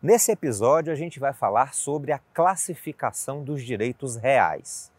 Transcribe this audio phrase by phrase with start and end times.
[0.00, 4.92] Nesse episódio, a gente vai falar sobre a classificação dos direitos reais.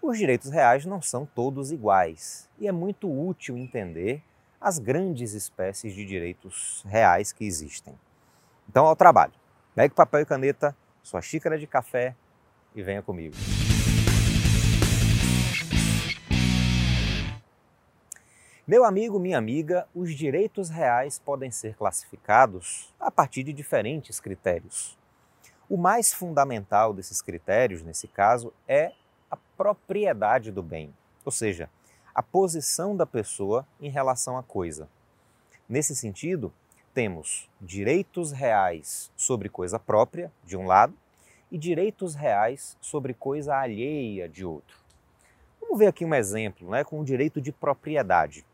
[0.00, 4.22] Os direitos reais não são todos iguais e é muito útil entender
[4.58, 7.94] as grandes espécies de direitos reais que existem.
[8.66, 9.34] Então, ao trabalho.
[9.74, 12.16] Pegue papel e caneta, sua xícara de café
[12.74, 13.36] e venha comigo.
[18.68, 24.94] Meu amigo, minha amiga, os direitos reais podem ser classificados a partir de diferentes critérios.
[25.70, 28.92] O mais fundamental desses critérios, nesse caso, é
[29.30, 30.94] a propriedade do bem,
[31.24, 31.70] ou seja,
[32.14, 34.86] a posição da pessoa em relação à coisa.
[35.66, 36.52] Nesse sentido,
[36.92, 40.92] temos direitos reais sobre coisa própria, de um lado,
[41.50, 44.76] e direitos reais sobre coisa alheia, de outro.
[45.58, 48.44] Vamos ver aqui um exemplo né, com o direito de propriedade.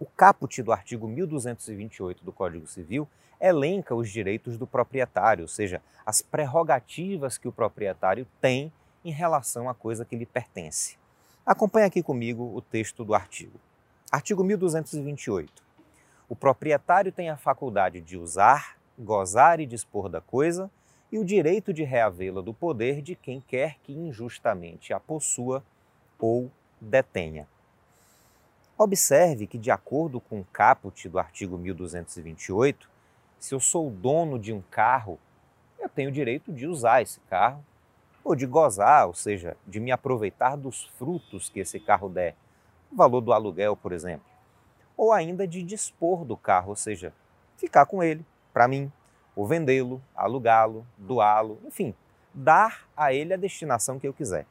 [0.00, 3.08] O caput do artigo 1228 do Código Civil
[3.40, 8.72] elenca os direitos do proprietário, ou seja, as prerrogativas que o proprietário tem
[9.04, 10.96] em relação à coisa que lhe pertence.
[11.44, 13.58] Acompanhe aqui comigo o texto do artigo.
[14.10, 15.64] Artigo 1228.
[16.28, 20.70] O proprietário tem a faculdade de usar, gozar e dispor da coisa
[21.10, 25.64] e o direito de reavê-la do poder de quem quer que injustamente a possua
[26.18, 27.48] ou detenha.
[28.78, 32.88] Observe que, de acordo com o caput do artigo 1228,
[33.36, 35.18] se eu sou dono de um carro,
[35.80, 37.64] eu tenho o direito de usar esse carro,
[38.22, 42.36] ou de gozar, ou seja, de me aproveitar dos frutos que esse carro der,
[42.92, 44.24] o valor do aluguel, por exemplo,
[44.96, 47.12] ou ainda de dispor do carro, ou seja,
[47.56, 48.92] ficar com ele, para mim,
[49.34, 51.92] ou vendê-lo, alugá-lo, doá-lo, enfim,
[52.32, 54.46] dar a ele a destinação que eu quiser.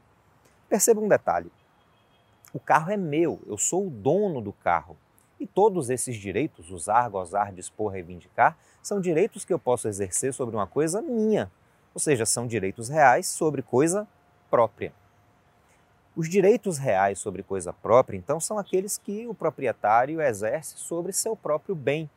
[0.68, 1.50] Perceba um detalhe:
[2.54, 4.98] o carro é meu, eu sou o dono do carro.
[5.40, 10.56] E todos esses direitos, usar, gozar, dispor, reivindicar, são direitos que eu posso exercer sobre
[10.56, 11.52] uma coisa minha.
[11.94, 14.08] Ou seja, são direitos reais sobre coisa
[14.50, 14.92] própria.
[16.16, 21.36] Os direitos reais sobre coisa própria, então, são aqueles que o proprietário exerce sobre seu
[21.36, 22.10] próprio bem.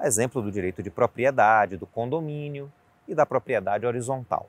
[0.00, 2.72] exemplo do direito de propriedade, do condomínio
[3.06, 4.48] e da propriedade horizontal.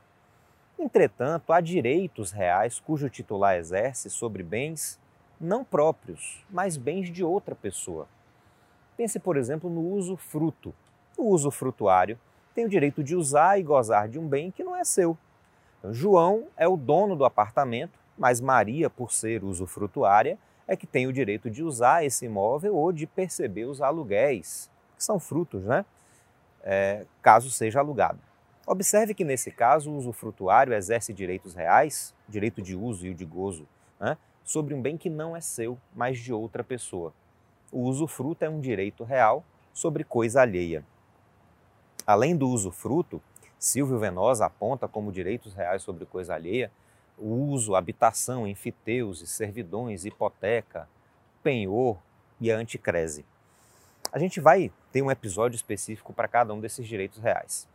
[0.80, 5.00] Entretanto, há direitos reais cujo titular exerce sobre bens
[5.44, 8.08] não próprios, mas bens de outra pessoa.
[8.96, 10.74] Pense, por exemplo, no uso fruto.
[11.18, 12.18] O uso frutuário
[12.56, 15.18] tem o direito de usar e gozar de um bem que não é seu.
[15.80, 20.38] Então, João é o dono do apartamento, mas Maria, por ser usufrutuária,
[20.68, 25.04] é que tem o direito de usar esse imóvel ou de perceber os aluguéis, que
[25.04, 25.86] são frutos, né?
[26.64, 28.20] É, caso seja alugado.
[28.66, 33.26] Observe que nesse caso o usufrutuário exerce direitos reais, direito de uso e o de
[33.26, 33.68] gozo,
[34.00, 34.18] né?
[34.44, 37.14] Sobre um bem que não é seu, mas de outra pessoa.
[37.72, 39.44] O usufruto é um direito real
[39.74, 40.86] sobre coisa alheia.
[42.06, 43.22] Além do usufruto,
[43.58, 46.72] Silvio Venosa aponta como direitos reais sobre coisa alheia
[47.18, 50.88] o uso, habitação, enfiteuse, servidões, hipoteca,
[51.42, 51.98] penhor
[52.40, 53.26] e a anticrese.
[54.12, 57.68] A gente vai ter um episódio específico para cada um desses direitos reais.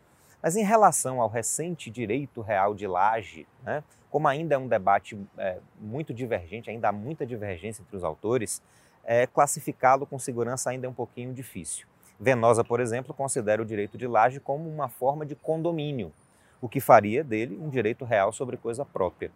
[0.42, 5.18] Mas em relação ao recente direito real de laje, né, como ainda é um debate
[5.36, 8.62] é, muito divergente, ainda há muita divergência entre os autores,
[9.04, 11.86] é, classificá-lo com segurança ainda é um pouquinho difícil.
[12.20, 16.12] Venosa, por exemplo, considera o direito de laje como uma forma de condomínio,
[16.60, 19.30] o que faria dele um direito real sobre coisa própria.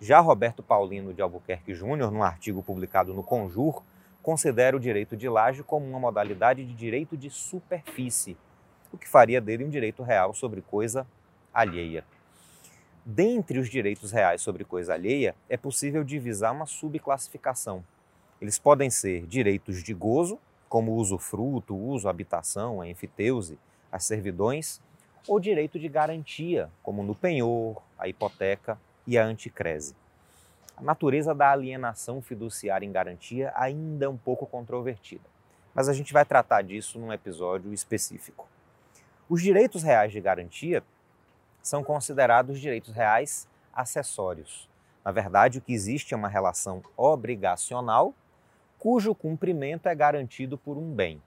[0.00, 3.82] Já Roberto Paulino de Albuquerque Júnior, num artigo publicado no Conjur,
[4.22, 8.36] considera o direito de laje como uma modalidade de direito de superfície,
[8.92, 11.06] o que faria dele um direito real sobre coisa
[11.52, 12.04] alheia.
[13.04, 17.84] Dentre os direitos reais sobre coisa alheia, é possível divisar uma subclassificação.
[18.40, 23.58] Eles podem ser direitos de gozo, como usufruto, uso, habitação, a enfiteuse,
[23.90, 24.80] as servidões,
[25.26, 29.94] ou direito de garantia, como no penhor, a hipoteca e a anticrese.
[30.76, 35.24] A natureza da alienação fiduciária em garantia ainda é um pouco controvertida,
[35.74, 38.49] mas a gente vai tratar disso num episódio específico.
[39.30, 40.82] Os direitos reais de garantia
[41.62, 44.68] são considerados direitos reais acessórios.
[45.04, 48.12] Na verdade, o que existe é uma relação obrigacional
[48.76, 51.22] cujo cumprimento é garantido por um bem.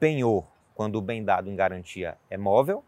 [0.00, 0.44] Penhor,
[0.74, 2.82] quando o bem dado em garantia é móvel,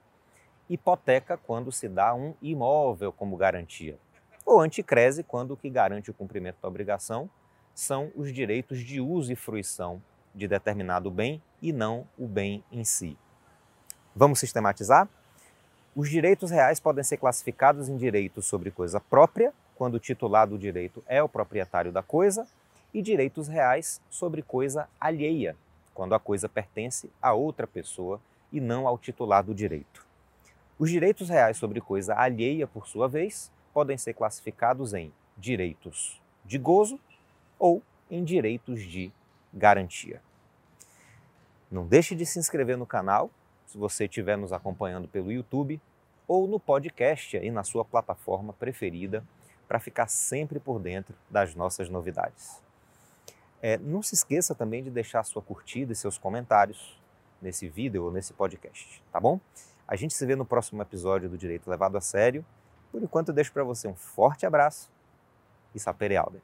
[0.68, 4.00] hipoteca, quando se dá um imóvel como garantia.
[4.44, 7.30] Ou anticrese, quando o que garante o cumprimento da obrigação
[7.72, 10.02] são os direitos de uso e fruição
[10.34, 13.16] de determinado bem e não o bem em si.
[14.14, 15.08] Vamos sistematizar?
[15.94, 20.58] Os direitos reais podem ser classificados em direitos sobre coisa própria, quando o titular do
[20.58, 22.46] direito é o proprietário da coisa,
[22.92, 25.56] e direitos reais sobre coisa alheia,
[25.94, 28.20] quando a coisa pertence a outra pessoa
[28.52, 30.04] e não ao titular do direito.
[30.76, 36.58] Os direitos reais sobre coisa alheia, por sua vez, podem ser classificados em direitos de
[36.58, 36.98] gozo
[37.58, 37.80] ou
[38.10, 39.12] em direitos de
[39.54, 40.20] garantia.
[41.70, 43.30] Não deixe de se inscrever no canal,
[43.70, 45.80] se você estiver nos acompanhando pelo YouTube
[46.26, 49.24] ou no podcast aí na sua plataforma preferida,
[49.68, 52.60] para ficar sempre por dentro das nossas novidades.
[53.62, 57.00] É, não se esqueça também de deixar sua curtida e seus comentários
[57.40, 59.38] nesse vídeo ou nesse podcast, tá bom?
[59.86, 62.44] A gente se vê no próximo episódio do Direito Levado a Sério.
[62.90, 64.90] Por enquanto, eu deixo para você um forte abraço
[65.72, 66.42] e sapere aude.